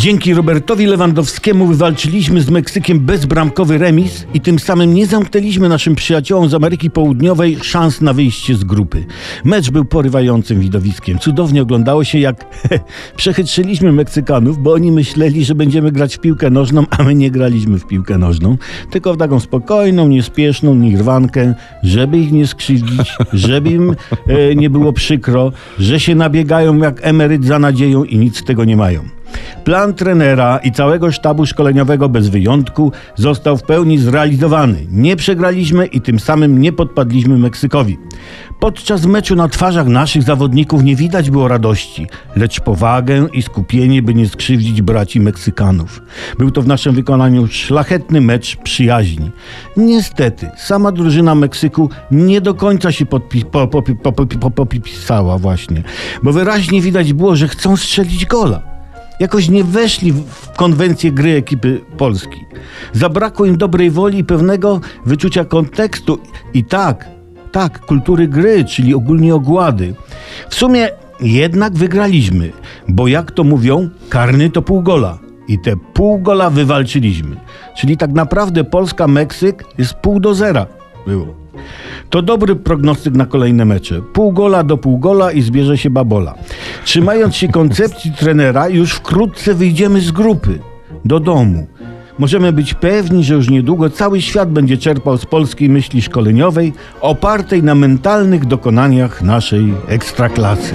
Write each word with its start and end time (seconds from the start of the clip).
Dzięki 0.00 0.34
Robertowi 0.34 0.86
Lewandowskiemu 0.86 1.66
wywalczyliśmy 1.66 2.40
z 2.40 2.50
Meksykiem 2.50 3.00
bezbramkowy 3.00 3.78
remis 3.78 4.26
i 4.34 4.40
tym 4.40 4.58
samym 4.58 4.94
nie 4.94 5.06
zamknęliśmy 5.06 5.68
naszym 5.68 5.94
przyjaciołom 5.94 6.48
z 6.48 6.54
Ameryki 6.54 6.90
Południowej 6.90 7.56
szans 7.62 8.00
na 8.00 8.12
wyjście 8.12 8.54
z 8.54 8.64
grupy. 8.64 9.04
Mecz 9.44 9.70
był 9.70 9.84
porywającym 9.84 10.60
widowiskiem. 10.60 11.18
Cudownie 11.18 11.62
oglądało 11.62 12.04
się, 12.04 12.18
jak 12.18 12.44
przechytrzyliśmy 13.16 13.92
Meksykanów, 13.92 14.58
bo 14.58 14.72
oni 14.72 14.92
myśleli, 14.92 15.44
że 15.44 15.54
będziemy 15.54 15.92
grać 15.92 16.16
w 16.16 16.20
piłkę 16.20 16.50
nożną, 16.50 16.84
a 16.90 17.02
my 17.02 17.14
nie 17.14 17.30
graliśmy 17.30 17.78
w 17.78 17.86
piłkę 17.86 18.18
nożną, 18.18 18.56
tylko 18.90 19.14
w 19.14 19.16
taką 19.16 19.40
spokojną, 19.40 20.08
niespieszną 20.08 20.74
nirwankę, 20.74 21.54
żeby 21.82 22.18
ich 22.18 22.32
nie 22.32 22.46
skrzywdzić, 22.46 23.16
żeby 23.32 23.70
im 23.70 23.96
e, 24.26 24.54
nie 24.54 24.70
było 24.70 24.92
przykro, 24.92 25.52
że 25.78 26.00
się 26.00 26.14
nabiegają 26.14 26.76
jak 26.76 26.98
emeryt 27.02 27.44
za 27.44 27.58
nadzieją 27.58 28.04
i 28.04 28.18
nic 28.18 28.38
z 28.38 28.44
tego 28.44 28.64
nie 28.64 28.76
mają. 28.76 29.20
Plan 29.64 29.94
trenera 29.94 30.58
i 30.58 30.72
całego 30.72 31.12
sztabu 31.12 31.46
szkoleniowego 31.46 32.08
bez 32.08 32.28
wyjątku 32.28 32.92
został 33.16 33.56
w 33.56 33.62
pełni 33.62 33.98
zrealizowany. 33.98 34.86
Nie 34.90 35.16
przegraliśmy 35.16 35.86
i 35.86 36.00
tym 36.00 36.20
samym 36.20 36.60
nie 36.60 36.72
podpadliśmy 36.72 37.38
Meksykowi. 37.38 37.98
Podczas 38.60 39.06
meczu 39.06 39.36
na 39.36 39.48
twarzach 39.48 39.86
naszych 39.86 40.22
zawodników 40.22 40.82
nie 40.82 40.96
widać 40.96 41.30
było 41.30 41.48
radości, 41.48 42.06
lecz 42.36 42.60
powagę 42.60 43.26
i 43.32 43.42
skupienie, 43.42 44.02
by 44.02 44.14
nie 44.14 44.28
skrzywdzić 44.28 44.82
braci 44.82 45.20
Meksykanów. 45.20 46.02
Był 46.38 46.50
to 46.50 46.62
w 46.62 46.66
naszym 46.66 46.94
wykonaniu 46.94 47.46
szlachetny 47.46 48.20
mecz 48.20 48.56
przyjaźni. 48.56 49.30
Niestety, 49.76 50.50
sama 50.56 50.92
drużyna 50.92 51.34
Meksyku 51.34 51.90
nie 52.10 52.40
do 52.40 52.54
końca 52.54 52.92
się 52.92 53.04
podpi- 53.04 53.44
po, 53.44 53.66
po, 53.68 53.82
po, 54.52 55.38
właśnie, 55.38 55.82
bo 56.22 56.32
wyraźnie 56.32 56.80
widać 56.80 57.12
było, 57.12 57.36
że 57.36 57.48
chcą 57.48 57.76
strzelić 57.76 58.26
gola 58.26 58.79
jakoś 59.20 59.48
nie 59.48 59.64
weszli 59.64 60.12
w 60.12 60.50
konwencję 60.56 61.12
gry 61.12 61.36
ekipy 61.36 61.80
Polski. 61.96 62.44
Zabrakło 62.92 63.46
im 63.46 63.58
dobrej 63.58 63.90
woli 63.90 64.18
i 64.18 64.24
pewnego 64.24 64.80
wyczucia 65.06 65.44
kontekstu 65.44 66.18
i 66.54 66.64
tak, 66.64 67.08
tak, 67.52 67.80
kultury 67.86 68.28
gry, 68.28 68.64
czyli 68.64 68.94
ogólnie 68.94 69.34
ogłady. 69.34 69.94
W 70.48 70.54
sumie 70.54 70.88
jednak 71.20 71.72
wygraliśmy, 71.72 72.52
bo 72.88 73.08
jak 73.08 73.30
to 73.30 73.44
mówią, 73.44 73.90
karny 74.08 74.50
to 74.50 74.62
pół 74.62 74.82
gola. 74.82 75.18
I 75.48 75.58
te 75.58 75.76
pół 75.76 76.18
gola 76.18 76.50
wywalczyliśmy. 76.50 77.36
Czyli 77.76 77.96
tak 77.96 78.12
naprawdę 78.12 78.64
Polska-Meksyk 78.64 79.64
jest 79.78 79.94
pół 79.94 80.20
do 80.20 80.34
zera 80.34 80.66
było. 81.06 81.39
To 82.10 82.22
dobry 82.22 82.56
prognostyk 82.56 83.14
na 83.14 83.26
kolejne 83.26 83.64
mecze. 83.64 84.02
Pół 84.12 84.32
gola 84.32 84.62
do 84.64 84.76
pół 84.76 84.98
gola 84.98 85.32
i 85.32 85.42
zbierze 85.42 85.78
się 85.78 85.90
babola. 85.90 86.34
Trzymając 86.84 87.36
się 87.36 87.48
koncepcji 87.48 88.12
trenera, 88.12 88.68
już 88.68 88.92
wkrótce 88.92 89.54
wyjdziemy 89.54 90.00
z 90.00 90.10
grupy 90.10 90.58
do 91.04 91.20
domu. 91.20 91.66
Możemy 92.18 92.52
być 92.52 92.74
pewni, 92.74 93.24
że 93.24 93.34
już 93.34 93.50
niedługo 93.50 93.90
cały 93.90 94.22
świat 94.22 94.50
będzie 94.50 94.78
czerpał 94.78 95.18
z 95.18 95.26
polskiej 95.26 95.68
myśli 95.68 96.02
szkoleniowej 96.02 96.72
opartej 97.00 97.62
na 97.62 97.74
mentalnych 97.74 98.46
dokonaniach 98.46 99.22
naszej 99.22 99.74
ekstraklasy. 99.88 100.74